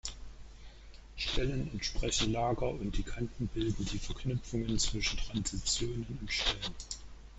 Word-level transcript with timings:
Stellen 1.15 1.69
entsprechen 1.73 2.31
Lager 2.31 2.67
und 2.71 2.97
die 2.97 3.03
Kanten 3.03 3.45
bilden 3.49 3.85
die 3.85 3.99
Verknüpfungen 3.99 4.79
zwischen 4.79 5.19
Transitionen 5.19 6.17
und 6.19 6.31
Stellen. 6.33 6.73